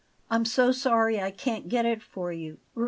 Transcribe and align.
I'm 0.31 0.45
so 0.45 0.71
sorry 0.71 1.21
I 1.21 1.29
can't 1.29 1.69
get 1.69 1.85
it 1.85 2.01
for 2.01 2.33
you. 2.33 2.57